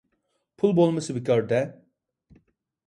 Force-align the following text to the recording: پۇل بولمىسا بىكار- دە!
پۇل 0.61 0.73
بولمىسا 0.79 1.17
بىكار- 1.19 1.45
دە! 1.53 1.61